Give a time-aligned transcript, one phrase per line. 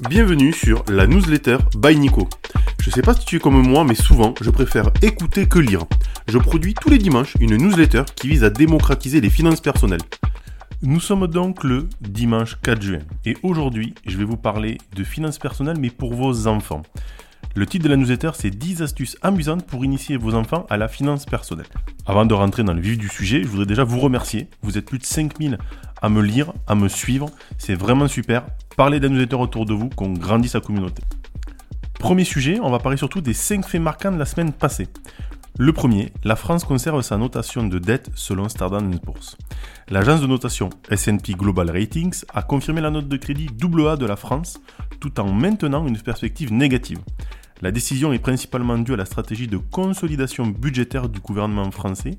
[0.00, 2.28] Bienvenue sur la newsletter by Nico.
[2.82, 5.86] Je sais pas si tu es comme moi, mais souvent je préfère écouter que lire.
[6.28, 10.02] Je produis tous les dimanches une newsletter qui vise à démocratiser les finances personnelles.
[10.82, 15.38] Nous sommes donc le dimanche 4 juin et aujourd'hui je vais vous parler de finances
[15.38, 16.82] personnelles mais pour vos enfants.
[17.56, 20.88] Le titre de la newsletter c'est 10 astuces amusantes pour initier vos enfants à la
[20.88, 21.66] finance personnelle.
[22.04, 24.50] Avant de rentrer dans le vif du sujet, je voudrais déjà vous remercier.
[24.60, 25.56] Vous êtes plus de 5000
[26.02, 27.30] à me lire, à me suivre.
[27.56, 28.44] C'est vraiment super.
[28.76, 31.02] Parlez de la newsletter autour de vous, qu'on grandisse sa communauté.
[31.98, 34.88] Premier sujet, on va parler surtout des 5 faits marquants de la semaine passée.
[35.58, 39.38] Le premier, la France conserve sa notation de dette selon Standard Poor's.
[39.88, 44.16] L'agence de notation S&P Global Ratings a confirmé la note de crédit AA de la
[44.16, 44.60] France
[45.00, 46.98] tout en maintenant une perspective négative.
[47.62, 52.18] La décision est principalement due à la stratégie de consolidation budgétaire du gouvernement français.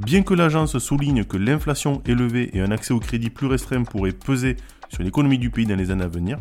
[0.00, 4.10] Bien que l'agence souligne que l'inflation élevée et un accès au crédit plus restreint pourraient
[4.10, 4.56] peser
[4.88, 6.38] sur l'économie du pays dans les années à venir,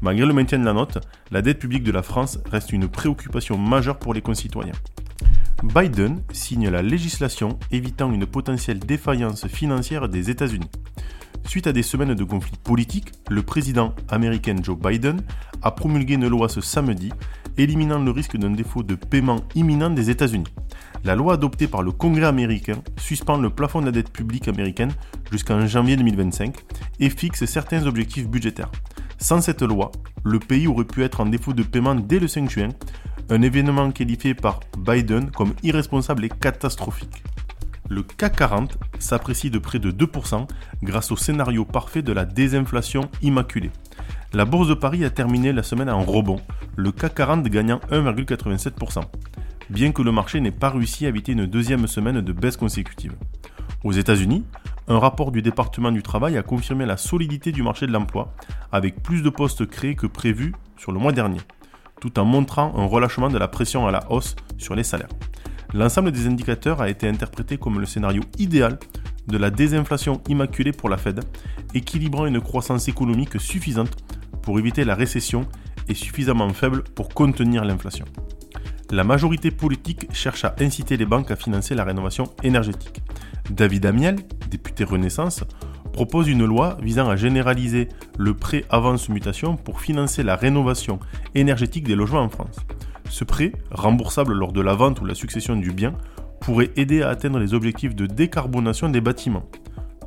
[0.00, 0.98] malgré le maintien de la note,
[1.32, 4.74] la dette publique de la France reste une préoccupation majeure pour les concitoyens.
[5.64, 10.70] Biden signe la législation évitant une potentielle défaillance financière des États-Unis.
[11.44, 15.20] Suite à des semaines de conflits politiques, le président américain Joe Biden
[15.62, 17.10] a promulgué une loi ce samedi
[17.58, 20.46] éliminant le risque d'un défaut de paiement imminent des États-Unis.
[21.04, 24.92] La loi adoptée par le Congrès américain suspend le plafond de la dette publique américaine
[25.30, 26.54] jusqu'en janvier 2025
[27.00, 28.70] et fixe certains objectifs budgétaires.
[29.18, 29.90] Sans cette loi,
[30.24, 32.68] le pays aurait pu être en défaut de paiement dès le 5 juin,
[33.30, 37.22] un événement qualifié par Biden comme irresponsable et catastrophique.
[37.88, 40.46] Le CAC 40 s'apprécie de près de 2%
[40.82, 43.70] grâce au scénario parfait de la désinflation immaculée.
[44.34, 46.40] La bourse de Paris a terminé la semaine en rebond,
[46.76, 49.02] le CAC 40 gagnant 1,87%,
[49.68, 53.12] bien que le marché n'ait pas réussi à éviter une deuxième semaine de baisse consécutive.
[53.84, 54.46] Aux États-Unis,
[54.88, 58.32] un rapport du département du travail a confirmé la solidité du marché de l'emploi,
[58.72, 61.40] avec plus de postes créés que prévu sur le mois dernier,
[62.00, 65.10] tout en montrant un relâchement de la pression à la hausse sur les salaires.
[65.74, 68.78] L'ensemble des indicateurs a été interprété comme le scénario idéal
[69.26, 71.20] de la désinflation immaculée pour la Fed,
[71.74, 73.96] équilibrant une croissance économique suffisante
[74.42, 75.46] pour éviter la récession
[75.88, 78.04] est suffisamment faible pour contenir l'inflation.
[78.90, 83.00] La majorité politique cherche à inciter les banques à financer la rénovation énergétique.
[83.50, 84.16] David Amiel,
[84.50, 85.44] député Renaissance,
[85.92, 90.98] propose une loi visant à généraliser le prêt avance mutation pour financer la rénovation
[91.34, 92.56] énergétique des logements en France.
[93.08, 95.94] Ce prêt, remboursable lors de la vente ou la succession du bien,
[96.42, 99.44] pourrait aider à atteindre les objectifs de décarbonation des bâtiments.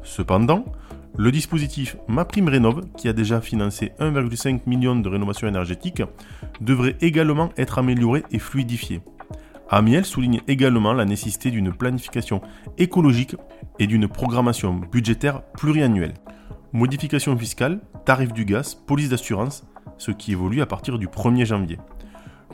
[0.04, 0.66] Cependant,
[1.18, 6.04] le dispositif MaPrimeRénov, qui a déjà financé 1,5 million de rénovations énergétiques,
[6.60, 9.02] devrait également être amélioré et fluidifié.
[9.70, 12.42] Amiel souligne également la nécessité d'une planification
[12.78, 13.36] écologique
[13.80, 16.14] et d'une programmation budgétaire pluriannuelle.
[16.74, 19.66] Modification fiscale, tarif du gaz, police d'assurance,
[19.98, 21.80] ce qui évolue à partir du 1er janvier.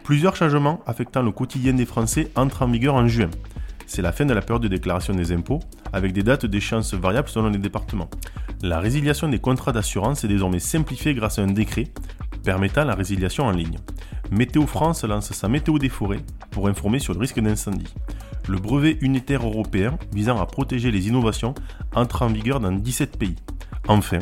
[0.04, 3.30] Plusieurs changements affectant le quotidien des Français entrent en vigueur en juin.
[3.94, 5.60] C'est la fin de la période de déclaration des impôts,
[5.92, 8.10] avec des dates d'échéance variables selon les départements.
[8.62, 11.90] La résiliation des contrats d'assurance est désormais simplifiée grâce à un décret
[12.42, 13.80] permettant la résiliation en ligne.
[14.32, 17.94] Météo France lance sa météo des forêts pour informer sur le risque d'incendie.
[18.48, 21.54] Le brevet unitaire européen visant à protéger les innovations
[21.94, 23.36] entre en vigueur dans 17 pays.
[23.90, 24.20] Enfin,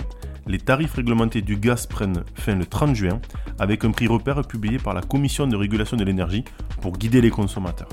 [0.47, 3.21] les tarifs réglementés du gaz prennent fin le 30 juin
[3.59, 6.43] avec un prix repère publié par la Commission de régulation de l'énergie
[6.81, 7.89] pour guider les consommateurs.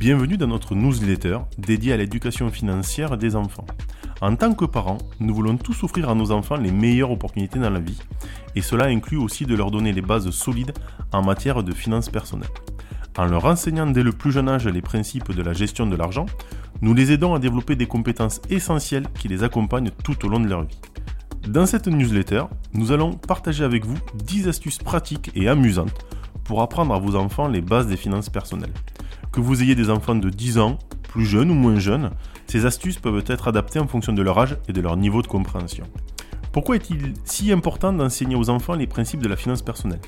[0.00, 3.66] Bienvenue dans notre newsletter dédiée à l'éducation financière des enfants.
[4.20, 7.70] En tant que parents, nous voulons tous offrir à nos enfants les meilleures opportunités dans
[7.70, 8.00] la vie,
[8.56, 10.72] et cela inclut aussi de leur donner les bases solides
[11.12, 12.48] en matière de finances personnelles.
[13.16, 16.26] En leur enseignant dès le plus jeune âge les principes de la gestion de l'argent,
[16.80, 20.48] nous les aidons à développer des compétences essentielles qui les accompagnent tout au long de
[20.48, 20.80] leur vie.
[21.46, 26.06] Dans cette newsletter, nous allons partager avec vous 10 astuces pratiques et amusantes
[26.44, 28.72] pour apprendre à vos enfants les bases des finances personnelles.
[29.32, 30.78] Que vous ayez des enfants de 10 ans,
[31.08, 32.10] plus jeunes ou moins jeunes,
[32.46, 35.26] ces astuces peuvent être adaptées en fonction de leur âge et de leur niveau de
[35.26, 35.84] compréhension.
[36.52, 40.00] Pourquoi est-il si important d'enseigner aux enfants les principes de la finance personnelle?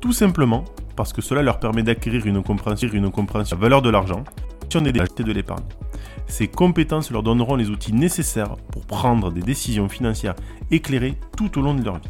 [0.00, 0.64] Tout simplement
[0.94, 4.24] parce que cela leur permet d'acquérir une compréhension, une compréhension de la valeur de l'argent,
[4.80, 5.64] des et de l'épargne.
[6.26, 10.34] Ces compétences leur donneront les outils nécessaires pour prendre des décisions financières
[10.70, 12.08] éclairées tout au long de leur vie.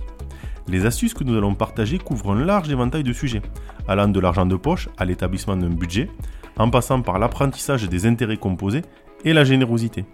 [0.69, 3.43] Les astuces que nous allons partager couvrent un large éventail de sujets,
[3.89, 6.09] allant de l'argent de poche à l'établissement d'un budget,
[6.57, 8.83] en passant par l'apprentissage des intérêts composés
[9.25, 10.05] et la générosité.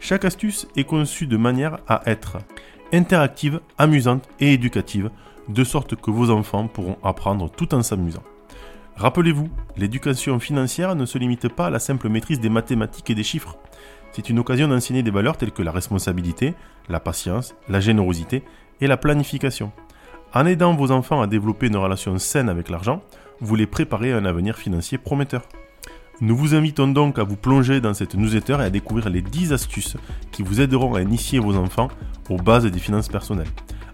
[0.00, 2.38] Chaque astuce est conçue de manière à être
[2.92, 5.10] interactive, amusante et éducative,
[5.48, 8.22] de sorte que vos enfants pourront apprendre tout en s'amusant.
[8.96, 13.22] Rappelez-vous, l'éducation financière ne se limite pas à la simple maîtrise des mathématiques et des
[13.22, 13.58] chiffres.
[14.12, 16.54] C'est une occasion d'enseigner des valeurs telles que la responsabilité,
[16.88, 18.42] la patience, la générosité
[18.80, 19.72] et la planification.
[20.32, 23.02] En aidant vos enfants à développer une relation saine avec l'argent,
[23.40, 25.42] vous les préparez à un avenir financier prometteur.
[26.22, 29.52] Nous vous invitons donc à vous plonger dans cette newsletter et à découvrir les 10
[29.52, 29.98] astuces
[30.32, 31.88] qui vous aideront à initier vos enfants
[32.30, 33.50] aux bases des finances personnelles.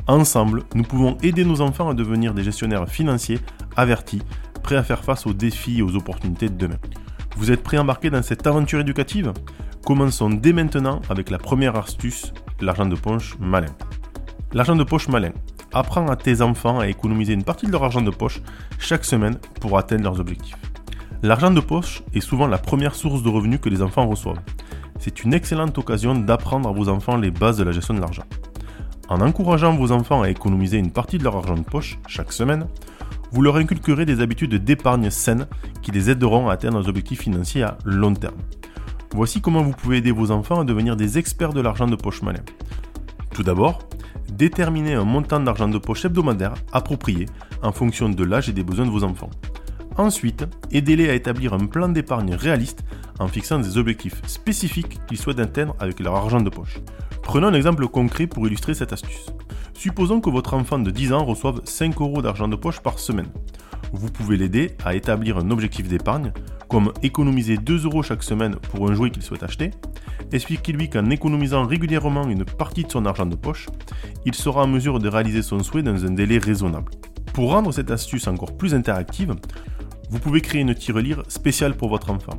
[0.06, 3.40] Ensemble, nous pouvons aider nos enfants à devenir des gestionnaires financiers
[3.76, 4.22] avertis,
[4.62, 6.78] prêts à faire face aux défis et aux opportunités de demain.
[7.36, 9.32] Vous êtes prêts à embarquer dans cette aventure éducative?
[9.84, 13.75] Commençons dès maintenant avec la première astuce, l'argent de poche malin.
[14.52, 15.32] L'argent de poche malin.
[15.72, 18.42] Apprends à tes enfants à économiser une partie de leur argent de poche
[18.78, 20.56] chaque semaine pour atteindre leurs objectifs.
[21.24, 24.40] L'argent de poche est souvent la première source de revenus que les enfants reçoivent.
[24.98, 28.24] C'est une excellente occasion d'apprendre à vos enfants les bases de la gestion de l'argent.
[29.08, 32.66] En encourageant vos enfants à économiser une partie de leur argent de poche chaque semaine,
[33.30, 35.46] vous leur inculquerez des habitudes d'épargne saines
[35.80, 38.40] qui les aideront à atteindre leurs objectifs financiers à long terme.
[39.14, 42.22] Voici comment vous pouvez aider vos enfants à devenir des experts de l'argent de poche
[42.22, 42.42] malin.
[43.32, 43.78] Tout d'abord,
[44.28, 47.26] déterminez un montant d'argent de poche hebdomadaire approprié
[47.62, 49.30] en fonction de l'âge et des besoins de vos enfants.
[49.96, 52.82] Ensuite, aidez-les à établir un plan d'épargne réaliste
[53.18, 56.78] en fixant des objectifs spécifiques qu'ils souhaitent atteindre avec leur argent de poche.
[57.22, 59.26] Prenons un exemple concret pour illustrer cette astuce.
[59.74, 63.28] Supposons que votre enfant de 10 ans reçoive 5 euros d'argent de poche par semaine.
[63.92, 66.32] Vous pouvez l'aider à établir un objectif d'épargne,
[66.68, 69.72] comme économiser 2 euros chaque semaine pour un jouet qu'il souhaite acheter.
[70.32, 73.68] Expliquez-lui qu'en économisant régulièrement une partie de son argent de poche,
[74.24, 76.90] il sera en mesure de réaliser son souhait dans un délai raisonnable.
[77.34, 79.34] Pour rendre cette astuce encore plus interactive,
[80.12, 82.35] vous pouvez créer une tirelire spéciale pour votre enfant.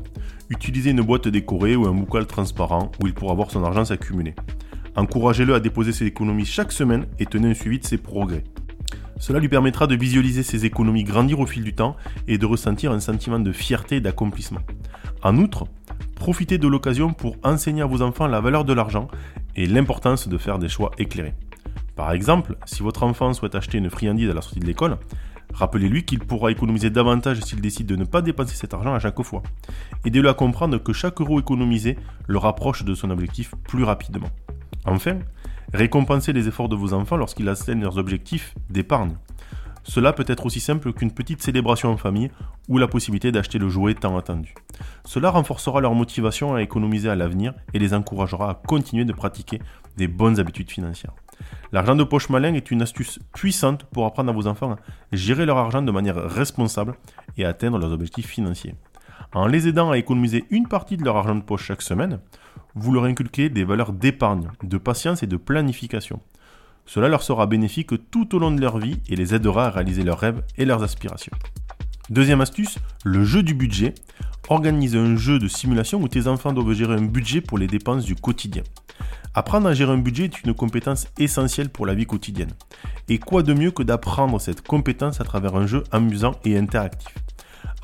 [0.51, 4.35] Utilisez une boîte décorée ou un boucal transparent où il pourra voir son argent s'accumuler.
[4.95, 8.43] Encouragez-le à déposer ses économies chaque semaine et tenez un suivi de ses progrès.
[9.17, 11.95] Cela lui permettra de visualiser ses économies grandir au fil du temps
[12.27, 14.61] et de ressentir un sentiment de fierté et d'accomplissement.
[15.23, 15.65] En outre,
[16.13, 19.07] profitez de l'occasion pour enseigner à vos enfants la valeur de l'argent
[19.55, 21.33] et l'importance de faire des choix éclairés.
[21.95, 24.97] Par exemple, si votre enfant souhaite acheter une friandise à la sortie de l'école,
[25.53, 29.21] Rappelez-lui qu'il pourra économiser davantage s'il décide de ne pas dépenser cet argent à chaque
[29.21, 29.43] fois.
[30.05, 31.97] Aidez-le à comprendre que chaque euro économisé
[32.27, 34.29] le rapproche de son objectif plus rapidement.
[34.85, 35.19] Enfin,
[35.73, 39.15] récompensez les efforts de vos enfants lorsqu'ils atteignent leurs objectifs d'épargne.
[39.83, 42.31] Cela peut être aussi simple qu'une petite célébration en famille
[42.69, 44.55] ou la possibilité d'acheter le jouet tant attendu.
[45.05, 49.61] Cela renforcera leur motivation à économiser à l'avenir et les encouragera à continuer de pratiquer
[49.97, 51.13] des bonnes habitudes financières.
[51.71, 54.77] L'argent de poche malin est une astuce puissante pour apprendre à vos enfants à
[55.11, 56.95] gérer leur argent de manière responsable
[57.37, 58.75] et atteindre leurs objectifs financiers.
[59.33, 62.19] En les aidant à économiser une partie de leur argent de poche chaque semaine,
[62.75, 66.19] vous leur inculquez des valeurs d'épargne, de patience et de planification.
[66.85, 70.03] Cela leur sera bénéfique tout au long de leur vie et les aidera à réaliser
[70.03, 71.35] leurs rêves et leurs aspirations.
[72.09, 73.93] Deuxième astuce, le jeu du budget.
[74.49, 78.03] Organise un jeu de simulation où tes enfants doivent gérer un budget pour les dépenses
[78.03, 78.63] du quotidien.
[79.35, 82.51] Apprendre à gérer un budget est une compétence essentielle pour la vie quotidienne.
[83.09, 87.15] Et quoi de mieux que d'apprendre cette compétence à travers un jeu amusant et interactif?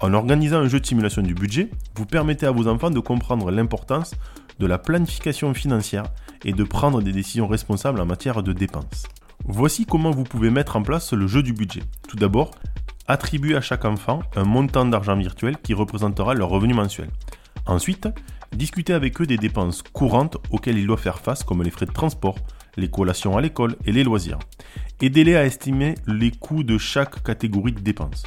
[0.01, 3.51] En organisant un jeu de simulation du budget, vous permettez à vos enfants de comprendre
[3.51, 4.15] l'importance
[4.59, 6.05] de la planification financière
[6.45, 9.07] et de prendre des décisions responsables en matière de dépenses.
[9.45, 11.81] Voici comment vous pouvez mettre en place le jeu du budget.
[12.07, 12.51] Tout d'abord,
[13.07, 17.09] attribuez à chaque enfant un montant d'argent virtuel qui représentera leur revenu mensuel.
[17.65, 18.07] Ensuite,
[18.55, 21.91] discutez avec eux des dépenses courantes auxquelles ils doivent faire face comme les frais de
[21.91, 22.35] transport,
[22.77, 24.39] les collations à l'école et les loisirs.
[25.01, 28.23] Aidez-les à estimer les coûts de chaque catégorie de dépenses.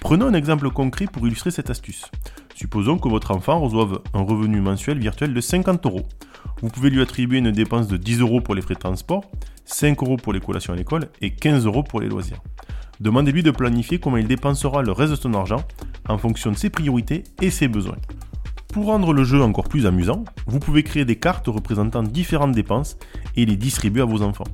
[0.00, 2.10] Prenons un exemple concret pour illustrer cette astuce.
[2.54, 6.06] Supposons que votre enfant reçoive un revenu mensuel virtuel de 50 euros.
[6.60, 9.24] Vous pouvez lui attribuer une dépense de 10 euros pour les frais de transport,
[9.64, 12.42] 5 euros pour les collations à l'école et 15 euros pour les loisirs.
[13.00, 15.64] Demandez-lui de planifier comment il dépensera le reste de son argent
[16.08, 17.96] en fonction de ses priorités et ses besoins.
[18.72, 22.96] Pour rendre le jeu encore plus amusant, vous pouvez créer des cartes représentant différentes dépenses
[23.36, 24.46] et les distribuer à vos enfants.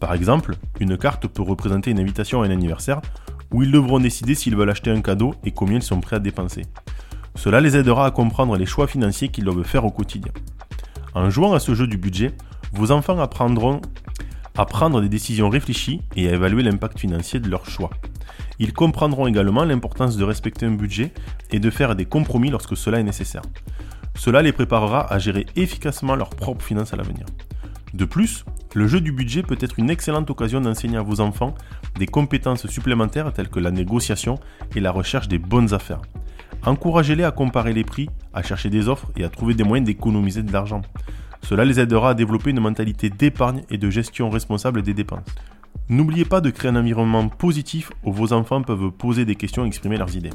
[0.00, 3.00] Par exemple, une carte peut représenter une invitation à un anniversaire
[3.52, 6.18] où ils devront décider s'ils veulent acheter un cadeau et combien ils sont prêts à
[6.18, 6.62] dépenser.
[7.36, 10.32] Cela les aidera à comprendre les choix financiers qu'ils doivent faire au quotidien.
[11.14, 12.32] En jouant à ce jeu du budget,
[12.72, 13.80] vos enfants apprendront
[14.56, 17.90] à prendre des décisions réfléchies et à évaluer l'impact financier de leurs choix.
[18.60, 21.12] Ils comprendront également l'importance de respecter un budget
[21.50, 23.40] et de faire des compromis lorsque cela est nécessaire.
[24.14, 27.24] Cela les préparera à gérer efficacement leurs propres finances à l'avenir.
[27.94, 31.54] De plus, le jeu du budget peut être une excellente occasion d'enseigner à vos enfants
[31.98, 34.38] des compétences supplémentaires telles que la négociation
[34.76, 36.02] et la recherche des bonnes affaires.
[36.66, 40.42] Encouragez-les à comparer les prix, à chercher des offres et à trouver des moyens d'économiser
[40.42, 40.82] de l'argent.
[41.42, 45.24] Cela les aidera à développer une mentalité d'épargne et de gestion responsable des dépenses.
[45.88, 49.68] N'oubliez pas de créer un environnement positif où vos enfants peuvent poser des questions et
[49.68, 50.30] exprimer leurs idées.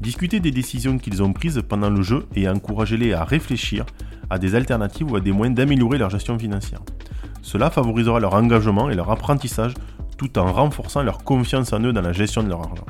[0.00, 3.84] Discutez des décisions qu'ils ont prises pendant le jeu et encouragez-les à réfléchir
[4.30, 6.80] à des alternatives ou à des moyens d'améliorer leur gestion financière.
[7.42, 9.74] Cela favorisera leur engagement et leur apprentissage
[10.16, 12.86] tout en renforçant leur confiance en eux dans la gestion de leur argent.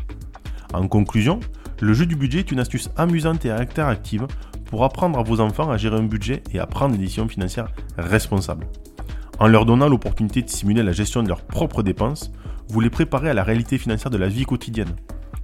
[0.75, 1.41] En conclusion,
[1.81, 4.27] le jeu du budget est une astuce amusante et interactive
[4.67, 7.69] pour apprendre à vos enfants à gérer un budget et à prendre des décisions financières
[7.97, 8.67] responsables.
[9.41, 12.33] En leur donnant l'opportunité de simuler la gestion de leurs propres dépenses,
[12.69, 14.97] vous les préparez à la réalité financière de la vie quotidienne.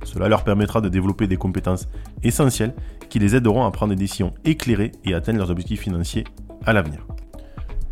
[0.02, 1.88] Cela leur permettra de développer des compétences
[2.24, 2.74] essentielles
[3.08, 6.24] qui les aideront à prendre des décisions éclairées et atteindre leurs objectifs financiers
[6.66, 7.06] à l'avenir.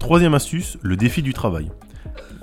[0.01, 1.71] Troisième astuce, le défi du travail.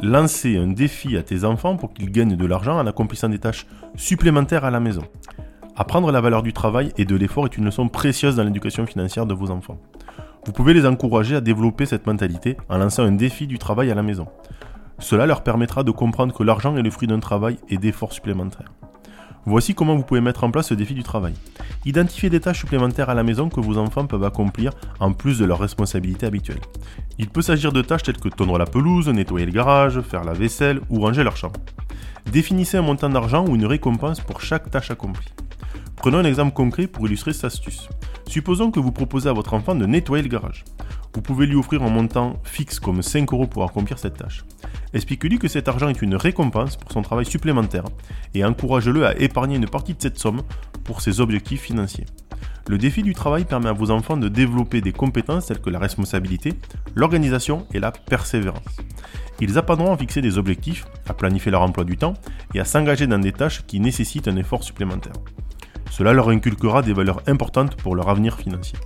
[0.02, 3.68] Lancez un défi à tes enfants pour qu'ils gagnent de l'argent en accomplissant des tâches
[3.96, 5.04] supplémentaires à la maison.
[5.76, 9.26] Apprendre la valeur du travail et de l'effort est une leçon précieuse dans l'éducation financière
[9.26, 9.78] de vos enfants.
[10.46, 13.96] Vous pouvez les encourager à développer cette mentalité en lançant un défi du travail à
[13.96, 14.28] la maison.
[14.98, 18.72] Cela leur permettra de comprendre que l'argent est le fruit d'un travail et d'efforts supplémentaires.
[19.46, 21.34] Voici comment vous pouvez mettre en place ce défi du travail.
[21.86, 25.46] Identifiez des tâches supplémentaires à la maison que vos enfants peuvent accomplir en plus de
[25.46, 26.60] leurs responsabilités habituelles.
[27.18, 30.34] Il peut s'agir de tâches telles que tondre la pelouse, nettoyer le garage, faire la
[30.34, 31.60] vaisselle ou ranger leur chambre.
[32.32, 35.34] Définissez un montant d'argent ou une récompense pour chaque tâche accomplie.
[36.00, 37.90] Prenons un exemple concret pour illustrer cette astuce.
[38.26, 40.64] Supposons que vous proposez à votre enfant de nettoyer le garage.
[41.14, 44.46] Vous pouvez lui offrir un montant fixe comme 5 euros pour accomplir cette tâche.
[44.94, 47.84] Expliquez-lui que cet argent est une récompense pour son travail supplémentaire
[48.34, 50.44] et encouragez-le à épargner une partie de cette somme
[50.86, 52.06] pour ses objectifs financiers.
[52.70, 55.80] Le défi du travail permet à vos enfants de développer des compétences telles que la
[55.80, 56.54] responsabilité,
[56.96, 58.78] l'organisation et la persévérance.
[59.42, 62.14] Ils apprendront à fixer des objectifs, à planifier leur emploi du temps
[62.54, 65.14] et à s'engager dans des tâches qui nécessitent un effort supplémentaire.
[65.90, 68.78] Cela leur inculquera des valeurs importantes pour leur avenir financier.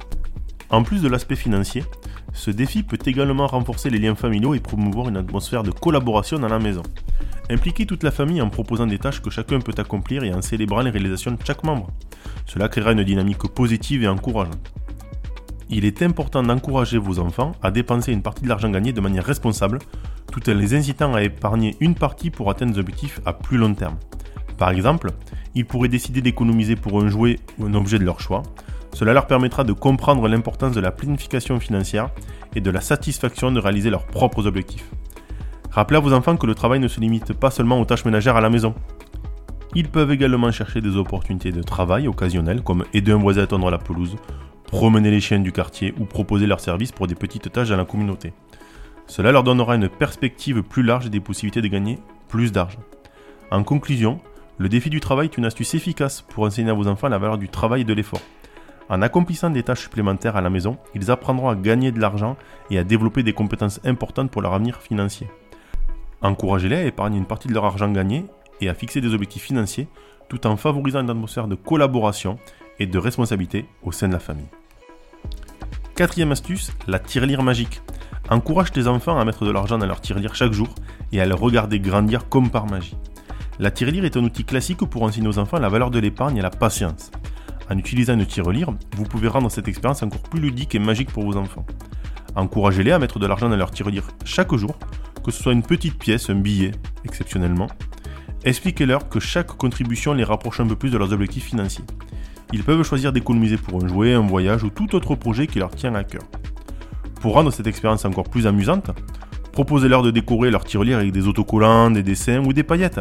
[0.69, 1.83] En plus de l'aspect financier,
[2.33, 6.47] ce défi peut également renforcer les liens familiaux et promouvoir une atmosphère de collaboration dans
[6.47, 6.81] la maison.
[7.49, 10.81] Impliquez toute la famille en proposant des tâches que chacun peut accomplir et en célébrant
[10.81, 11.91] les réalisations de chaque membre.
[12.45, 14.73] Cela créera une dynamique positive et encourageante.
[15.69, 19.25] Il est important d'encourager vos enfants à dépenser une partie de l'argent gagné de manière
[19.25, 19.79] responsable,
[20.31, 23.73] tout en les incitant à épargner une partie pour atteindre des objectifs à plus long
[23.73, 23.97] terme.
[24.63, 25.11] Par exemple,
[25.55, 28.43] ils pourraient décider d'économiser pour un jouet ou un objet de leur choix.
[28.93, 32.11] Cela leur permettra de comprendre l'importance de la planification financière
[32.55, 34.89] et de la satisfaction de réaliser leurs propres objectifs.
[35.69, 38.37] Rappelez à vos enfants que le travail ne se limite pas seulement aux tâches ménagères
[38.37, 38.73] à la maison.
[39.75, 43.69] Ils peuvent également chercher des opportunités de travail occasionnelles comme aider un voisin à tondre
[43.69, 44.15] la pelouse,
[44.67, 47.83] promener les chiens du quartier ou proposer leurs services pour des petites tâches dans la
[47.83, 48.31] communauté.
[49.07, 52.79] Cela leur donnera une perspective plus large et des possibilités de gagner plus d'argent.
[53.51, 54.21] En conclusion,
[54.59, 57.37] le défi du travail est une astuce efficace pour enseigner à vos enfants la valeur
[57.37, 58.21] du travail et de l'effort.
[58.89, 62.37] En accomplissant des tâches supplémentaires à la maison, ils apprendront à gagner de l'argent
[62.69, 65.27] et à développer des compétences importantes pour leur avenir financier.
[66.21, 68.25] Encouragez-les à épargner une partie de leur argent gagné
[68.61, 69.87] et à fixer des objectifs financiers
[70.29, 72.37] tout en favorisant une atmosphère de collaboration
[72.79, 74.47] et de responsabilité au sein de la famille.
[75.95, 77.81] Quatrième astuce, la tirelire magique.
[78.29, 80.69] Encourage tes enfants à mettre de l'argent dans leur tirelire chaque jour
[81.11, 82.95] et à le regarder grandir comme par magie.
[83.59, 86.41] La tirelire est un outil classique pour enseigner aux enfants la valeur de l'épargne et
[86.41, 87.11] la patience.
[87.69, 91.23] En utilisant une tirelire, vous pouvez rendre cette expérience encore plus ludique et magique pour
[91.23, 91.65] vos enfants.
[92.35, 94.75] Encouragez-les à mettre de l'argent dans leur tirelire chaque jour,
[95.23, 96.71] que ce soit une petite pièce, un billet,
[97.05, 97.67] exceptionnellement.
[98.43, 101.85] Expliquez-leur que chaque contribution les rapproche un peu plus de leurs objectifs financiers.
[102.53, 105.69] Ils peuvent choisir d'économiser pour un jouet, un voyage ou tout autre projet qui leur
[105.69, 106.23] tient à cœur.
[107.21, 108.89] Pour rendre cette expérience encore plus amusante,
[109.51, 112.99] proposez-leur de décorer leur tirelire avec des autocollants, des dessins ou des paillettes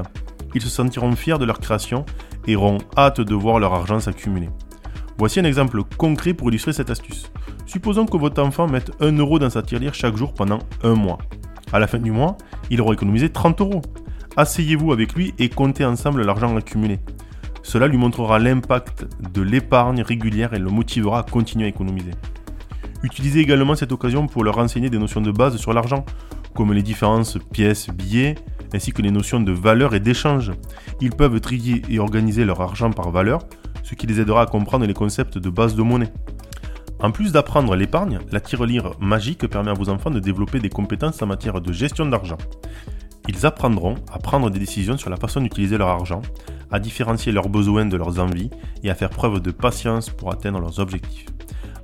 [0.55, 2.05] ils se sentiront fiers de leur création
[2.47, 4.51] et auront hâte de voir leur argent s'accumuler.
[5.19, 7.31] Voici un exemple concret pour illustrer cette astuce.
[7.67, 11.19] Supposons que votre enfant mette 1 euro dans sa tirelire chaque jour pendant un mois.
[11.73, 12.37] À la fin du mois,
[12.71, 13.83] il aura économisé 30 euros.
[14.37, 16.99] Asseyez-vous avec lui et comptez ensemble l'argent accumulé.
[17.63, 22.13] Cela lui montrera l'impact de l'épargne régulière et le motivera à continuer à économiser.
[23.03, 26.05] Utilisez également cette occasion pour leur enseigner des notions de base sur l'argent,
[26.55, 28.35] comme les différences pièces, billets,
[28.75, 30.53] ainsi que les notions de valeur et d'échange.
[31.01, 33.41] Ils peuvent trier et organiser leur argent par valeur,
[33.83, 36.13] ce qui les aidera à comprendre les concepts de base de monnaie.
[37.01, 41.21] En plus d'apprendre l'épargne, la tirelire magique permet à vos enfants de développer des compétences
[41.21, 42.39] en matière de gestion d'argent.
[43.29, 46.23] Ils apprendront à prendre des décisions sur la façon d'utiliser leur argent,
[46.71, 48.51] à différencier leurs besoins de leurs envies
[48.83, 51.27] et à faire preuve de patience pour atteindre leurs objectifs.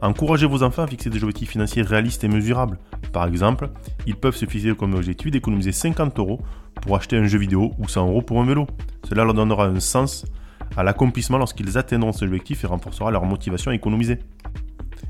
[0.01, 2.79] Encouragez vos enfants à fixer des objectifs financiers réalistes et mesurables.
[3.13, 3.69] Par exemple,
[4.07, 6.41] ils peuvent se fixer comme objectif d'économiser 50 euros
[6.83, 8.69] pour acheter un jeu vidéo ou 100 euros pour un vélo.
[9.09, 10.25] Cela leur donnera un sens
[10.77, 14.21] à l'accomplissement lorsqu'ils atteindront cet objectif et renforcera leur motivation à économiser.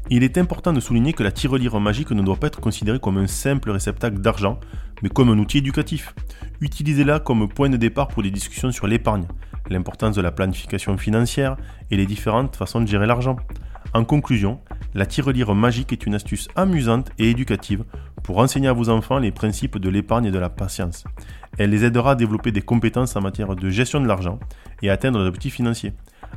[0.08, 3.18] Il est important de souligner que la tirelire magique ne doit pas être considérée comme
[3.18, 4.58] un simple réceptacle d'argent,
[5.02, 6.14] mais comme un outil éducatif.
[6.62, 9.26] Utilisez-la comme point de départ pour des discussions sur l'épargne,
[9.68, 11.58] l'importance de la planification financière
[11.90, 13.36] et les différentes façons de gérer l'argent.
[13.94, 14.60] En conclusion,
[14.94, 17.84] la tirelire magique est une astuce amusante et éducative
[18.22, 21.04] pour enseigner à vos enfants les principes de l'épargne et de la patience.
[21.58, 24.38] Elle les aidera à développer des compétences en matière de gestion de l'argent
[24.82, 25.94] et à atteindre des petits financiers.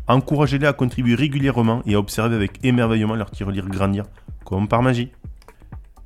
[0.08, 4.06] Encouragez-les à contribuer régulièrement et à observer avec émerveillement leur tirelire grandir,
[4.46, 5.12] comme par magie.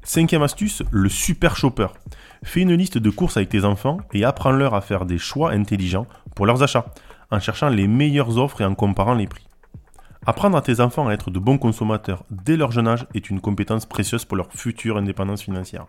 [0.03, 1.87] Cinquième astuce, le super shopper.
[2.43, 6.07] Fais une liste de courses avec tes enfants et apprends-leur à faire des choix intelligents
[6.35, 6.85] pour leurs achats,
[7.31, 9.47] en cherchant les meilleures offres et en comparant les prix.
[10.27, 13.39] Apprendre à tes enfants à être de bons consommateurs dès leur jeune âge est une
[13.39, 15.85] compétence précieuse pour leur future indépendance financière.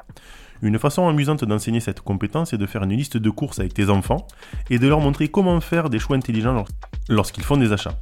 [0.61, 3.89] Une façon amusante d'enseigner cette compétence est de faire une liste de courses avec tes
[3.89, 4.27] enfants
[4.69, 6.65] et de leur montrer comment faire des choix intelligents
[7.09, 7.99] lorsqu'ils font des achats.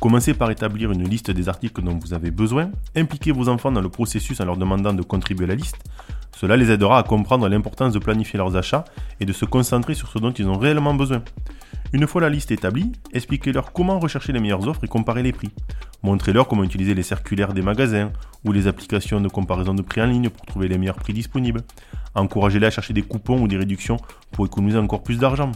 [0.00, 3.80] Commencez par établir une liste des articles dont vous avez besoin, impliquez vos enfants dans
[3.80, 5.78] le processus en leur demandant de contribuer à la liste.
[6.36, 8.84] Cela les aidera à comprendre l'importance de planifier leurs achats
[9.20, 11.22] et de se concentrer sur ce dont ils ont réellement besoin.
[11.94, 15.50] Une fois la liste établie, expliquez-leur comment rechercher les meilleures offres et comparer les prix.
[16.02, 18.12] Montrez-leur comment utiliser les circulaires des magasins
[18.44, 21.62] ou les applications de comparaison de prix en ligne pour trouver les meilleurs prix disponibles.
[22.14, 23.96] Encouragez-les à chercher des coupons ou des réductions
[24.32, 25.52] pour économiser encore plus d'argent.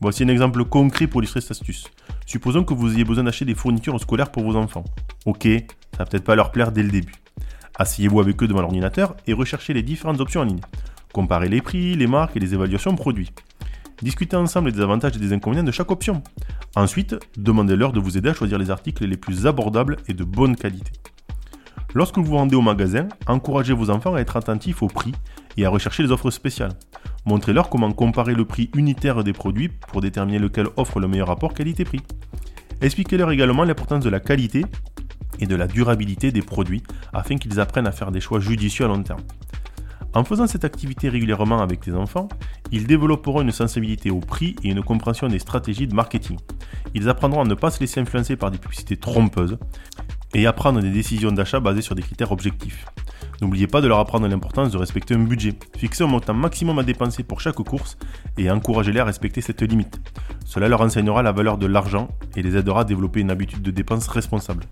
[0.00, 1.86] Voici un exemple concret pour illustrer cette astuce.
[2.26, 4.84] Supposons que vous ayez besoin d'acheter des fournitures scolaires pour vos enfants.
[5.24, 5.44] Ok,
[5.92, 7.14] ça va peut-être pas leur plaire dès le début.
[7.78, 10.60] Asseyez-vous avec eux devant l'ordinateur et recherchez les différentes options en ligne.
[11.12, 13.32] Comparez les prix, les marques et les évaluations produits.
[14.02, 16.22] Discutez ensemble des avantages et des inconvénients de chaque option.
[16.74, 20.56] Ensuite, demandez-leur de vous aider à choisir les articles les plus abordables et de bonne
[20.56, 20.92] qualité.
[21.94, 25.12] Lorsque vous vous rendez au magasin, encouragez vos enfants à être attentifs aux prix
[25.56, 26.74] et à rechercher les offres spéciales.
[27.26, 31.54] Montrez-leur comment comparer le prix unitaire des produits pour déterminer lequel offre le meilleur rapport
[31.54, 32.00] qualité-prix.
[32.80, 34.64] Expliquez-leur également l'importance de la qualité
[35.40, 38.88] et de la durabilité des produits afin qu'ils apprennent à faire des choix judicieux à
[38.88, 39.22] long terme.
[40.14, 42.28] En faisant cette activité régulièrement avec les enfants,
[42.70, 46.38] ils développeront une sensibilité au prix et une compréhension des stratégies de marketing.
[46.94, 49.58] Ils apprendront à ne pas se laisser influencer par des publicités trompeuses
[50.32, 52.86] et à prendre des décisions d'achat basées sur des critères objectifs.
[53.42, 55.54] N'oubliez pas de leur apprendre l'importance de respecter un budget.
[55.76, 57.98] Fixez un montant maximum à dépenser pour chaque course
[58.38, 60.00] et encouragez-les à respecter cette limite.
[60.44, 63.70] Cela leur enseignera la valeur de l'argent et les aidera à développer une habitude de
[63.70, 64.64] dépense responsable.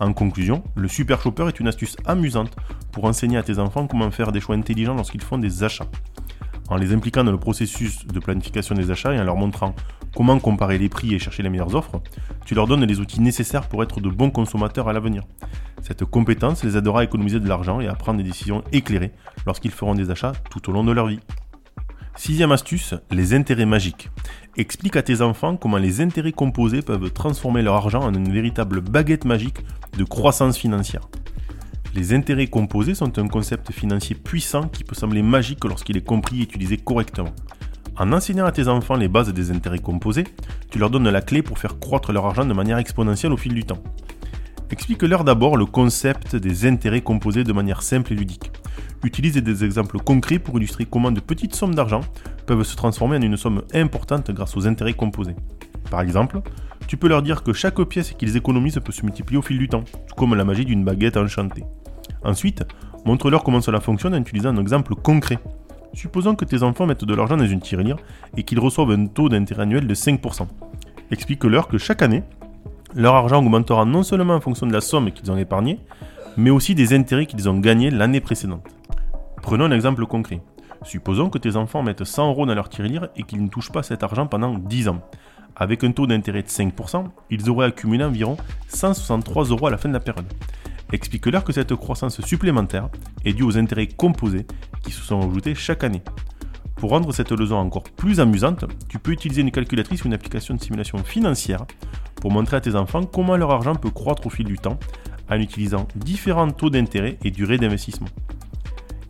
[0.00, 2.56] En conclusion, le Super Shopper est une astuce amusante
[2.92, 5.88] pour enseigner à tes enfants comment faire des choix intelligents lorsqu'ils font des achats.
[6.70, 9.74] En les impliquant dans le processus de planification des achats et en leur montrant
[10.14, 12.00] comment comparer les prix et chercher les meilleures offres,
[12.44, 15.22] tu leur donnes les outils nécessaires pour être de bons consommateurs à l'avenir.
[15.82, 19.12] Cette compétence les aidera à économiser de l'argent et à prendre des décisions éclairées
[19.46, 21.20] lorsqu'ils feront des achats tout au long de leur vie.
[22.16, 24.10] Sixième astuce, les intérêts magiques.
[24.56, 28.80] Explique à tes enfants comment les intérêts composés peuvent transformer leur argent en une véritable
[28.80, 29.60] baguette magique
[29.96, 31.08] de croissance financière.
[31.94, 36.40] Les intérêts composés sont un concept financier puissant qui peut sembler magique lorsqu'il est compris
[36.40, 37.34] et utilisé correctement.
[37.96, 40.24] En enseignant à tes enfants les bases des intérêts composés,
[40.70, 43.54] tu leur donnes la clé pour faire croître leur argent de manière exponentielle au fil
[43.54, 43.82] du temps.
[44.70, 48.52] Explique-leur d'abord le concept des intérêts composés de manière simple et ludique.
[49.04, 52.00] Utilise des exemples concrets pour illustrer comment de petites sommes d'argent
[52.46, 55.36] peuvent se transformer en une somme importante grâce aux intérêts composés.
[55.90, 56.40] Par exemple,
[56.88, 59.68] tu peux leur dire que chaque pièce qu'ils économisent peut se multiplier au fil du
[59.68, 59.84] temps,
[60.16, 61.64] comme la magie d'une baguette enchantée.
[62.24, 62.64] Ensuite,
[63.04, 65.38] montre-leur comment cela fonctionne en utilisant un exemple concret.
[65.94, 67.96] Supposons que tes enfants mettent de l'argent dans une tirelire
[68.36, 70.46] et qu'ils reçoivent un taux d'intérêt annuel de 5%.
[71.10, 72.22] Explique-leur que chaque année,
[72.94, 75.78] leur argent augmentera non seulement en fonction de la somme qu'ils ont épargnée,
[76.36, 78.77] mais aussi des intérêts qu'ils ont gagnés l'année précédente.
[79.48, 80.42] Prenons un exemple concret.
[80.82, 83.82] Supposons que tes enfants mettent 100 euros dans leur tirelire et qu'ils ne touchent pas
[83.82, 85.00] cet argent pendant 10 ans.
[85.56, 88.36] Avec un taux d'intérêt de 5%, ils auraient accumulé environ
[88.68, 90.30] 163 euros à la fin de la période.
[90.92, 92.90] Explique-leur que cette croissance supplémentaire
[93.24, 94.46] est due aux intérêts composés
[94.82, 96.02] qui se sont ajoutés chaque année.
[96.76, 100.56] Pour rendre cette leçon encore plus amusante, tu peux utiliser une calculatrice ou une application
[100.56, 101.64] de simulation financière
[102.16, 104.78] pour montrer à tes enfants comment leur argent peut croître au fil du temps
[105.30, 108.08] en utilisant différents taux d'intérêt et durée d'investissement.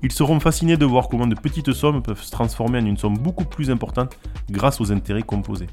[0.03, 3.19] Ils seront fascinés de voir comment de petites sommes peuvent se transformer en une somme
[3.19, 4.17] beaucoup plus importante
[4.49, 5.67] grâce aux intérêts composés.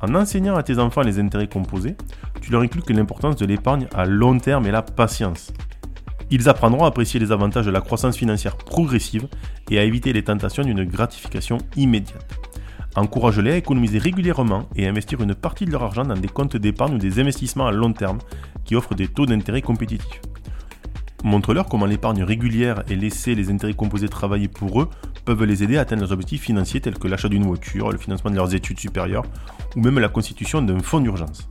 [0.00, 1.96] En enseignant à tes enfants les intérêts composés,
[2.40, 5.52] tu leur inclus que l'importance de l'épargne à long terme et la patience.
[6.30, 9.28] Ils apprendront à apprécier les avantages de la croissance financière progressive
[9.70, 12.26] et à éviter les tentations d'une gratification immédiate.
[12.96, 16.56] Encourage-les à économiser régulièrement et à investir une partie de leur argent dans des comptes
[16.56, 18.18] d'épargne ou des investissements à long terme
[18.64, 20.20] qui offrent des taux d'intérêt compétitifs.
[21.24, 24.90] Montre-leur comment l'épargne régulière et laisser les intérêts composés travailler pour eux
[25.24, 28.30] peuvent les aider à atteindre leurs objectifs financiers tels que l'achat d'une voiture, le financement
[28.30, 29.24] de leurs études supérieures
[29.74, 31.48] ou même la constitution d'un fonds d'urgence.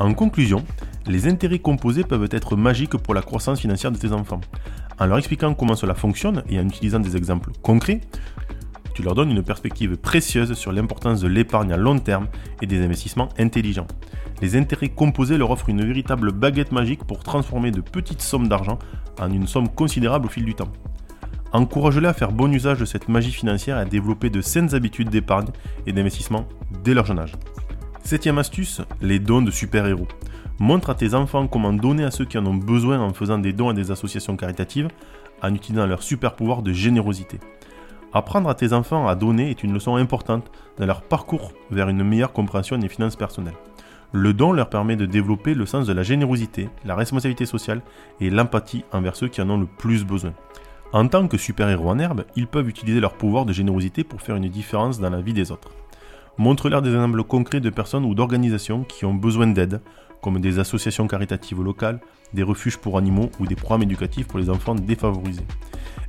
[0.00, 0.64] En conclusion,
[1.06, 4.40] les intérêts composés peuvent être magiques pour la croissance financière de tes enfants.
[4.98, 8.00] En leur expliquant comment cela fonctionne et en utilisant des exemples concrets,
[8.98, 12.26] tu leur donnes une perspective précieuse sur l'importance de l'épargne à long terme
[12.60, 13.86] et des investissements intelligents.
[14.42, 18.80] Les intérêts composés leur offrent une véritable baguette magique pour transformer de petites sommes d'argent
[19.20, 20.72] en une somme considérable au fil du temps.
[21.52, 25.10] Encourage-les à faire bon usage de cette magie financière et à développer de saines habitudes
[25.10, 25.46] d'épargne
[25.86, 26.48] et d'investissement
[26.82, 27.34] dès leur jeune âge.
[28.02, 30.08] Septième astuce, les dons de super-héros.
[30.58, 33.52] Montre à tes enfants comment donner à ceux qui en ont besoin en faisant des
[33.52, 34.88] dons à des associations caritatives,
[35.40, 37.38] en utilisant leur super pouvoir de générosité.
[38.12, 42.02] Apprendre à tes enfants à donner est une leçon importante dans leur parcours vers une
[42.02, 43.56] meilleure compréhension des finances personnelles.
[44.12, 47.82] Le don leur permet de développer le sens de la générosité, la responsabilité sociale
[48.20, 50.32] et l'empathie envers ceux qui en ont le plus besoin.
[50.94, 54.36] En tant que super-héros en herbe, ils peuvent utiliser leur pouvoir de générosité pour faire
[54.36, 55.70] une différence dans la vie des autres.
[56.38, 59.82] Montre-leur des exemples concrets de personnes ou d'organisations qui ont besoin d'aide,
[60.22, 62.00] comme des associations caritatives locales,
[62.34, 65.46] des refuges pour animaux ou des programmes éducatifs pour les enfants défavorisés.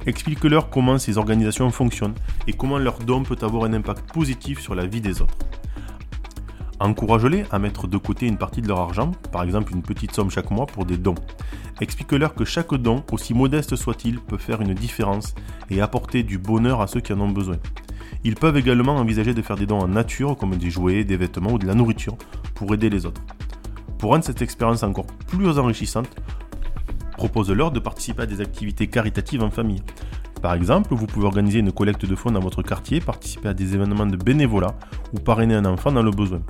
[0.06, 2.16] Explique-leur comment ces organisations fonctionnent
[2.48, 5.38] et comment leur don peut avoir un impact positif sur la vie des autres.
[6.80, 10.32] Encourage-les à mettre de côté une partie de leur argent, par exemple une petite somme
[10.32, 11.16] chaque mois pour des dons.
[11.82, 15.36] Explique-leur que chaque don, aussi modeste soit-il, peut faire une différence
[15.70, 17.58] et apporter du bonheur à ceux qui en ont besoin.
[18.24, 21.52] Ils peuvent également envisager de faire des dons en nature, comme des jouets, des vêtements
[21.52, 22.18] ou de la nourriture,
[22.56, 23.22] pour aider les autres.
[24.00, 26.08] Pour rendre cette expérience encore plus enrichissante,
[27.18, 29.84] propose-leur de participer à des activités caritatives en famille.
[30.42, 33.76] Par exemple, vous pouvez organiser une collecte de fonds dans votre quartier, participer à des
[33.76, 34.74] événements de bénévolat
[35.14, 36.42] ou parrainer un enfant dans le besoin.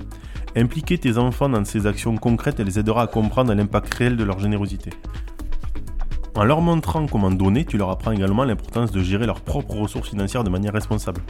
[0.56, 4.38] Impliquer tes enfants dans ces actions concrètes les aidera à comprendre l'impact réel de leur
[4.38, 4.90] générosité.
[6.36, 10.10] En leur montrant comment donner, tu leur apprends également l'importance de gérer leurs propres ressources
[10.10, 11.20] financières de manière responsable.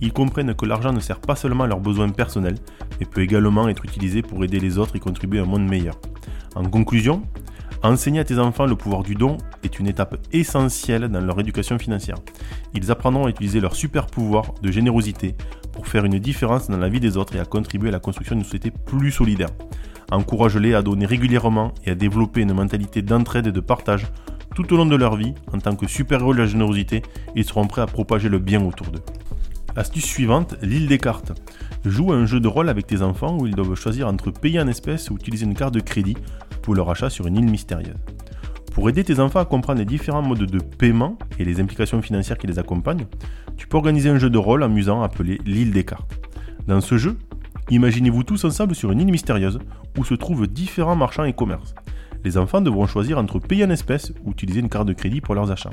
[0.00, 2.56] Ils comprennent que l'argent ne sert pas seulement à leurs besoins personnels,
[3.00, 5.96] mais peut également être utilisé pour aider les autres et contribuer à un monde meilleur.
[6.54, 7.22] En conclusion,
[7.82, 11.78] enseigner à tes enfants le pouvoir du don est une étape essentielle dans leur éducation
[11.78, 12.16] financière.
[12.72, 15.34] Ils apprendront à utiliser leur super pouvoir de générosité
[15.72, 18.36] pour faire une différence dans la vie des autres et à contribuer à la construction
[18.36, 19.50] d'une société plus solidaire.
[20.12, 24.06] Encourage-les à donner régulièrement et à développer une mentalité d'entraide et de partage
[24.56, 27.02] tout au long de leur vie, en tant que super-héros de la générosité,
[27.34, 29.02] ils seront prêts à propager le bien autour d'eux.
[29.76, 31.32] Astuce suivante, l'île des cartes.
[31.84, 34.66] Joue un jeu de rôle avec tes enfants où ils doivent choisir entre payer en
[34.66, 36.16] espèces ou utiliser une carte de crédit
[36.62, 37.98] pour leur achat sur une île mystérieuse.
[38.72, 42.38] Pour aider tes enfants à comprendre les différents modes de paiement et les implications financières
[42.38, 43.06] qui les accompagnent,
[43.58, 46.18] tu peux organiser un jeu de rôle amusant appelé l'île des cartes.
[46.66, 47.18] Dans ce jeu,
[47.68, 49.58] imaginez-vous tous ensemble sur une île mystérieuse
[49.98, 51.74] où se trouvent différents marchands et commerces
[52.26, 55.36] les enfants devront choisir entre payer en espèces ou utiliser une carte de crédit pour
[55.36, 55.70] leurs achats.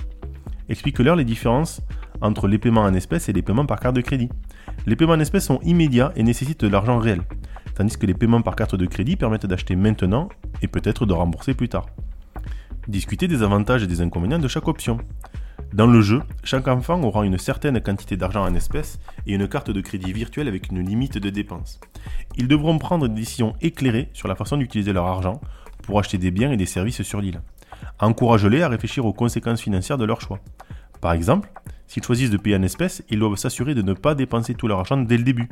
[0.69, 1.81] Explique-leur les différences
[2.21, 4.29] entre les paiements en espèces et les paiements par carte de crédit.
[4.85, 7.23] Les paiements en espèces sont immédiats et nécessitent de l'argent réel,
[7.73, 10.29] tandis que les paiements par carte de crédit permettent d'acheter maintenant
[10.61, 11.87] et peut-être de rembourser plus tard.
[12.87, 14.99] Discutez des avantages et des inconvénients de chaque option.
[15.73, 19.71] Dans le jeu, chaque enfant aura une certaine quantité d'argent en espèces et une carte
[19.71, 21.79] de crédit virtuelle avec une limite de dépenses.
[22.37, 25.41] Ils devront prendre des décisions éclairées sur la façon d'utiliser leur argent
[25.83, 27.41] pour acheter des biens et des services sur l'île.
[27.99, 30.39] Encourage-les à réfléchir aux conséquences financières de leur choix.
[31.01, 31.51] Par exemple,
[31.87, 34.79] s'ils choisissent de payer en espèces, ils doivent s'assurer de ne pas dépenser tout leur
[34.79, 35.49] argent dès le début,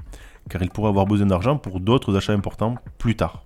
[0.49, 3.43] car ils pourraient avoir besoin d'argent pour d'autres achats importants plus tard.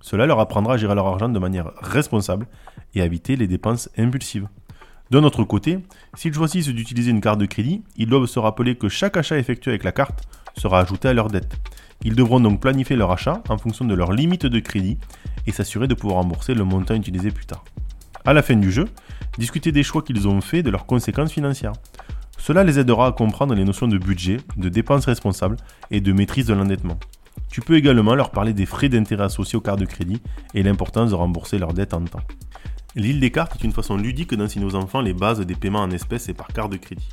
[0.00, 2.46] Cela leur apprendra à gérer leur argent de manière responsable
[2.94, 4.48] et à éviter les dépenses impulsives.
[5.10, 5.78] D'un autre côté,
[6.14, 9.70] s'ils choisissent d'utiliser une carte de crédit, ils doivent se rappeler que chaque achat effectué
[9.70, 11.56] avec la carte sera ajouté à leur dette.
[12.04, 14.98] Ils devront donc planifier leur achat en fonction de leur limite de crédit
[15.48, 17.64] et s'assurer de pouvoir rembourser le montant utilisé plus tard.
[18.24, 18.84] À la fin du jeu,
[19.38, 21.72] discuter des choix qu'ils ont faits et de leurs conséquences financières.
[22.36, 25.56] Cela les aidera à comprendre les notions de budget, de dépenses responsables
[25.90, 26.98] et de maîtrise de l'endettement.
[27.50, 30.20] Tu peux également leur parler des frais d'intérêt associés aux cartes de crédit
[30.54, 32.22] et l'importance de rembourser leurs dettes en temps.
[32.94, 35.90] L'île des cartes est une façon ludique d'enseigner aux enfants les bases des paiements en
[35.90, 37.08] espèces et par carte de crédit.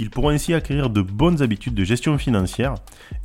[0.00, 2.74] Ils pourront ainsi acquérir de bonnes habitudes de gestion financière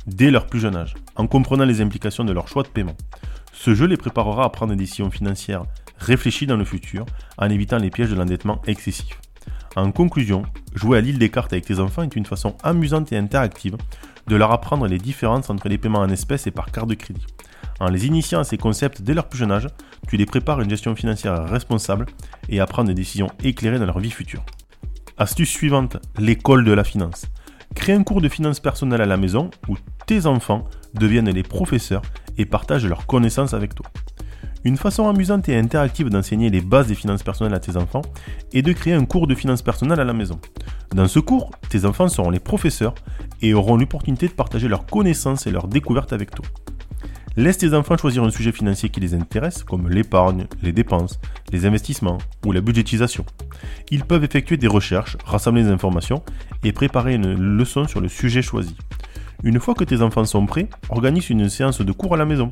[0.06, 2.96] dès leur plus jeune âge, en comprenant les implications de leur choix de paiement.
[3.54, 5.62] Ce jeu les préparera à prendre des décisions financières
[5.98, 7.06] réfléchies dans le futur
[7.38, 9.20] en évitant les pièges de l'endettement excessif.
[9.76, 10.42] En conclusion,
[10.74, 13.76] jouer à l'île des cartes avec tes enfants est une façon amusante et interactive
[14.26, 17.26] de leur apprendre les différences entre les paiements en espèces et par carte de crédit.
[17.80, 19.68] En les initiant à ces concepts dès leur plus jeune âge,
[20.08, 22.06] tu les prépares à une gestion financière responsable
[22.48, 24.44] et à prendre des décisions éclairées dans leur vie future.
[25.16, 27.26] Astuce suivante, l'école de la finance.
[27.74, 30.64] Crée un cours de finance personnelle à la maison où tes enfants
[30.94, 32.02] deviennent les professeurs
[32.38, 33.86] et partagent leurs connaissances avec toi.
[34.64, 38.02] Une façon amusante et interactive d'enseigner les bases des finances personnelles à tes enfants
[38.54, 40.40] est de créer un cours de finances personnelles à la maison.
[40.94, 42.94] Dans ce cours, tes enfants seront les professeurs
[43.42, 46.46] et auront l'opportunité de partager leurs connaissances et leurs découvertes avec toi.
[47.36, 51.18] Laisse tes enfants choisir un sujet financier qui les intéresse, comme l'épargne, les dépenses,
[51.52, 53.26] les investissements ou la budgétisation.
[53.90, 56.22] Ils peuvent effectuer des recherches, rassembler des informations
[56.62, 58.76] et préparer une leçon sur le sujet choisi.
[59.46, 62.48] Une fois que tes enfants sont prêts, organise une séance de cours à la maison.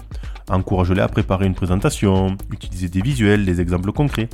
[0.50, 4.28] Encourage-les à préparer une présentation, utiliser des visuels, des exemples concrets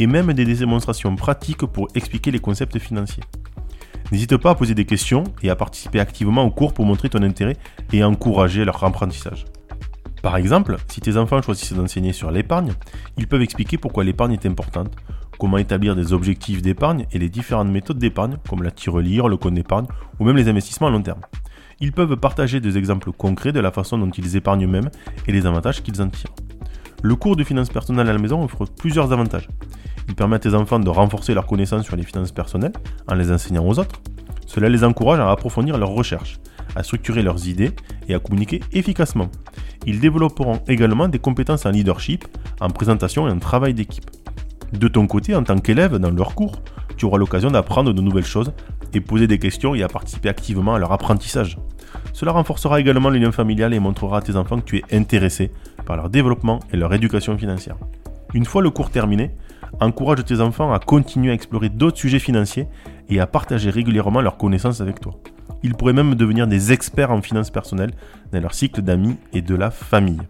[0.00, 3.22] et même des démonstrations pratiques pour expliquer les concepts financiers.
[4.10, 7.22] N'hésite pas à poser des questions et à participer activement au cours pour montrer ton
[7.22, 7.56] intérêt
[7.92, 9.44] et encourager leur apprentissage.
[10.20, 12.72] Par exemple, si tes enfants choisissent d'enseigner sur l'épargne,
[13.18, 14.96] ils peuvent expliquer pourquoi l'épargne est importante,
[15.38, 19.54] comment établir des objectifs d'épargne et les différentes méthodes d'épargne, comme la tirelire, le compte
[19.54, 19.86] d'épargne
[20.18, 21.20] ou même les investissements à long terme.
[21.82, 24.90] Ils peuvent partager des exemples concrets de la façon dont ils épargnent eux-mêmes
[25.26, 26.34] et les avantages qu'ils en tirent.
[27.02, 29.48] Le cours de finances personnelles à la maison offre plusieurs avantages.
[30.06, 32.74] Il permet à tes enfants de renforcer leurs connaissances sur les finances personnelles
[33.08, 34.02] en les enseignant aux autres.
[34.46, 36.38] Cela les encourage à approfondir leurs recherches,
[36.76, 37.70] à structurer leurs idées
[38.08, 39.30] et à communiquer efficacement.
[39.86, 42.26] Ils développeront également des compétences en leadership,
[42.60, 44.10] en présentation et en travail d'équipe.
[44.74, 46.60] De ton côté, en tant qu'élève dans leur cours,
[46.98, 48.52] tu auras l'occasion d'apprendre de nouvelles choses
[48.92, 51.58] et poser des questions et à participer activement à leur apprentissage.
[52.12, 55.50] Cela renforcera également le lien familial et montrera à tes enfants que tu es intéressé
[55.86, 57.76] par leur développement et leur éducation financière.
[58.34, 59.30] Une fois le cours terminé,
[59.80, 62.66] encourage tes enfants à continuer à explorer d'autres sujets financiers
[63.08, 65.14] et à partager régulièrement leurs connaissances avec toi.
[65.62, 67.92] Ils pourraient même devenir des experts en finances personnelles
[68.32, 70.20] dans leur cycle d'amis et de la famille.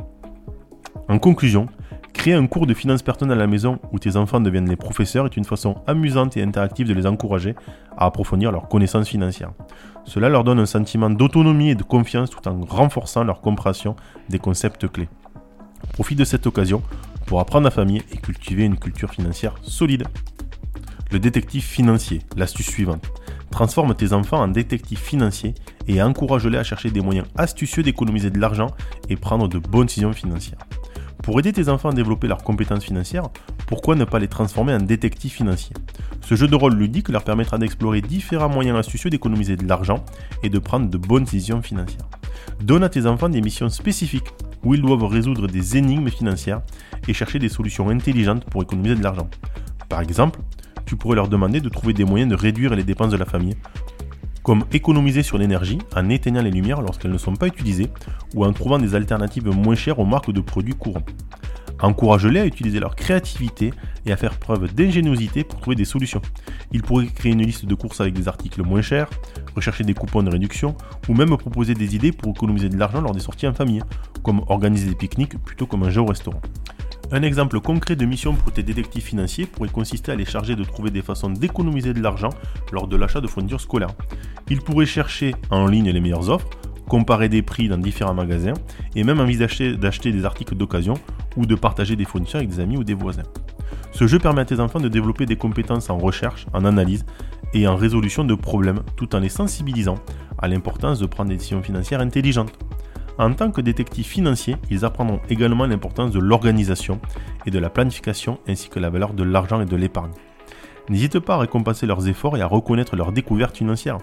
[1.08, 1.66] En conclusion,
[2.12, 5.26] Créer un cours de finances personnelles à la maison où tes enfants deviennent les professeurs
[5.26, 7.54] est une façon amusante et interactive de les encourager
[7.96, 9.52] à approfondir leurs connaissances financières.
[10.04, 13.96] Cela leur donne un sentiment d'autonomie et de confiance tout en renforçant leur compréhension
[14.28, 15.08] des concepts clés.
[15.92, 16.82] Profite de cette occasion
[17.26, 20.04] pour apprendre à famille et cultiver une culture financière solide.
[21.12, 23.10] Le détective financier, l'astuce suivante.
[23.50, 25.54] Transforme tes enfants en détectives financiers
[25.88, 28.68] et encourage-les à chercher des moyens astucieux d'économiser de l'argent
[29.08, 30.58] et prendre de bonnes décisions financières.
[31.22, 33.28] Pour aider tes enfants à développer leurs compétences financières,
[33.66, 35.76] pourquoi ne pas les transformer en détectives financiers?
[36.22, 40.04] Ce jeu de rôle ludique leur permettra d'explorer différents moyens astucieux d'économiser de l'argent
[40.42, 42.08] et de prendre de bonnes décisions financières.
[42.62, 44.32] Donne à tes enfants des missions spécifiques
[44.64, 46.62] où ils doivent résoudre des énigmes financières
[47.06, 49.28] et chercher des solutions intelligentes pour économiser de l'argent.
[49.88, 50.40] Par exemple,
[50.86, 53.56] tu pourrais leur demander de trouver des moyens de réduire les dépenses de la famille
[54.42, 57.90] comme économiser sur l'énergie en éteignant les lumières lorsqu'elles ne sont pas utilisées
[58.34, 61.04] ou en trouvant des alternatives moins chères aux marques de produits courants.
[61.82, 63.72] Encourage-les à utiliser leur créativité
[64.04, 66.20] et à faire preuve d'ingéniosité pour trouver des solutions.
[66.72, 69.08] Ils pourraient créer une liste de courses avec des articles moins chers,
[69.54, 70.76] rechercher des coupons de réduction
[71.08, 73.82] ou même proposer des idées pour économiser de l'argent lors des sorties en famille,
[74.22, 76.42] comme organiser des pique-niques plutôt que manger au restaurant.
[77.12, 80.62] Un exemple concret de mission pour tes détectives financiers pourrait consister à les charger de
[80.62, 82.30] trouver des façons d'économiser de l'argent
[82.70, 83.90] lors de l'achat de fournitures scolaires.
[84.48, 86.48] Ils pourraient chercher en ligne les meilleures offres,
[86.88, 88.54] comparer des prix dans différents magasins
[88.94, 90.94] et même envisager d'acheter des articles d'occasion
[91.36, 93.24] ou de partager des fournitures avec des amis ou des voisins.
[93.90, 97.04] Ce jeu permet à tes enfants de développer des compétences en recherche, en analyse
[97.54, 99.96] et en résolution de problèmes tout en les sensibilisant
[100.38, 102.56] à l'importance de prendre des décisions financières intelligentes.
[103.20, 106.98] En tant que détectives financiers, ils apprendront également l'importance de l'organisation
[107.44, 110.12] et de la planification ainsi que la valeur de l'argent et de l'épargne.
[110.88, 113.98] N'hésite pas à récompenser leurs efforts et à reconnaître leurs découvertes financières.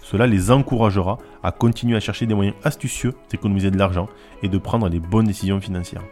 [0.00, 4.08] Cela les encouragera à continuer à chercher des moyens astucieux d'économiser de l'argent
[4.42, 6.04] et de prendre les bonnes décisions financières.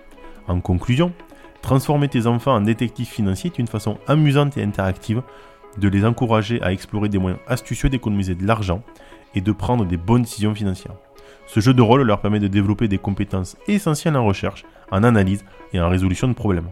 [0.47, 1.15] En conclusion,
[1.63, 5.23] transformer tes enfants en détectives financiers est une façon amusante et interactive
[5.79, 8.83] de les encourager à explorer des moyens astucieux d'économiser de l'argent
[9.35, 10.97] et de prendre des bonnes décisions financières.
[11.47, 15.45] Ce jeu de rôle leur permet de développer des compétences essentielles en recherche, en analyse
[15.73, 16.71] et en résolution de problèmes,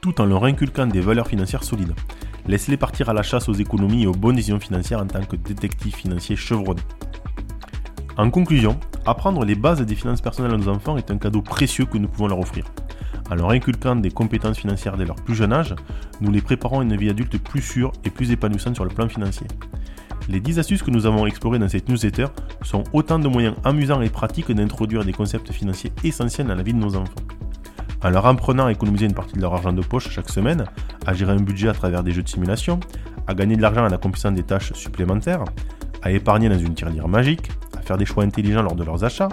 [0.00, 1.94] tout en leur inculquant des valeurs financières solides.
[2.46, 5.36] Laisse-les partir à la chasse aux économies et aux bonnes décisions financières en tant que
[5.36, 6.82] détectives financiers chevronnés.
[8.18, 11.86] En conclusion, apprendre les bases des finances personnelles à nos enfants est un cadeau précieux
[11.86, 12.66] que nous pouvons leur offrir.
[13.30, 15.74] En leur inculquant des compétences financières dès leur plus jeune âge,
[16.20, 19.08] nous les préparons à une vie adulte plus sûre et plus épanouissante sur le plan
[19.08, 19.46] financier.
[20.28, 22.26] Les 10 astuces que nous avons explorées dans cette newsletter
[22.62, 26.72] sont autant de moyens amusants et pratiques d'introduire des concepts financiers essentiels dans la vie
[26.72, 27.12] de nos enfants.
[28.04, 30.64] En leur apprenant à économiser une partie de leur argent de poche chaque semaine,
[31.06, 32.80] à gérer un budget à travers des jeux de simulation,
[33.26, 35.44] à gagner de l'argent en accomplissant des tâches supplémentaires,
[36.02, 39.28] à épargner dans une tirelire magique, à faire des choix intelligents lors de leurs achats,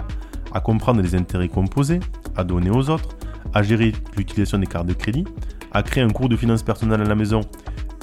[0.52, 2.00] à comprendre les intérêts composés,
[2.36, 3.16] à donner aux autres,
[3.54, 5.24] à gérer l'utilisation des cartes de crédit,
[5.72, 7.42] à créer un cours de finances personnelles à la maison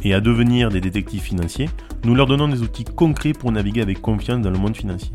[0.04, 1.70] et à devenir des détectives financiers,
[2.04, 5.12] nous leur donnons des outils concrets pour naviguer avec confiance dans le monde financier.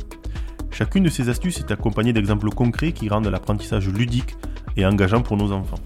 [0.71, 4.37] Chacune de ces astuces est accompagnée d'exemples concrets qui rendent l'apprentissage ludique
[4.77, 5.79] et engageant pour nos enfants.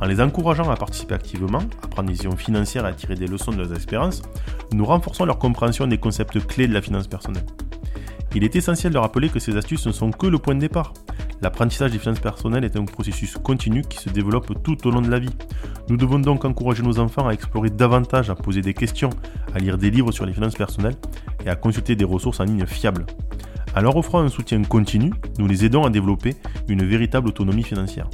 [0.00, 3.26] En les encourageant à participer activement, à prendre des décisions financières et à tirer des
[3.26, 4.22] leçons de leurs expériences,
[4.72, 7.46] nous renforçons leur compréhension des concepts clés de la finance personnelle.
[8.34, 10.92] Il est essentiel de rappeler que ces astuces ne sont que le point de départ.
[11.40, 15.10] L'apprentissage des finances personnelles est un processus continu qui se développe tout au long de
[15.10, 15.34] la vie.
[15.88, 19.10] Nous devons donc encourager nos enfants à explorer davantage, à poser des questions,
[19.54, 20.96] à lire des livres sur les finances personnelles
[21.46, 23.06] et à consulter des ressources en ligne fiables.
[23.76, 26.34] En leur offrant un soutien continu, nous les aidons à développer
[26.66, 28.10] une véritable autonomie financière.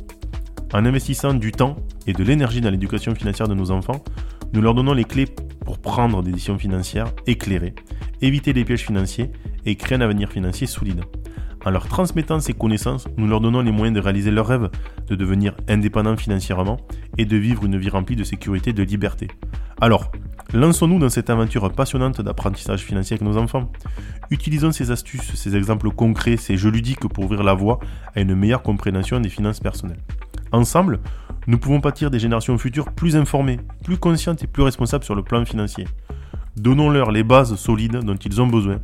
[0.74, 4.04] En investissant du temps et de l'énergie dans l'éducation financière de nos enfants,
[4.52, 5.28] nous leur donnons les clés
[5.64, 7.74] pour prendre des décisions financières éclairées,
[8.20, 9.30] éviter les pièges financiers
[9.64, 11.02] et créer un avenir financier solide.
[11.64, 14.70] En leur transmettant ces connaissances, nous leur donnons les moyens de réaliser leurs rêves,
[15.08, 16.78] de devenir indépendants financièrement
[17.16, 19.28] et de vivre une vie remplie de sécurité et de liberté.
[19.80, 20.12] Alors,
[20.52, 23.72] lançons-nous dans cette aventure passionnante d'apprentissage financier avec nos enfants.
[24.30, 27.80] Utilisons ces astuces, ces exemples concrets, ces jeux ludiques pour ouvrir la voie
[28.14, 30.02] à une meilleure compréhension des finances personnelles.
[30.52, 31.00] Ensemble,
[31.46, 35.22] nous pouvons bâtir des générations futures plus informées, plus conscientes et plus responsables sur le
[35.22, 35.86] plan financier.
[36.56, 38.80] Donnons-leur les bases solides dont ils ont besoin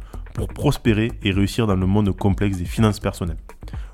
[0.49, 3.39] prospérer et réussir dans le monde complexe des finances personnelles.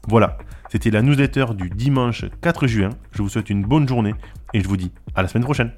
[0.08, 0.38] Voilà,
[0.70, 2.90] c'était la newsletter du dimanche 4 juin.
[3.12, 4.14] Je vous souhaite une bonne journée
[4.54, 5.72] et je vous dis à la semaine prochaine.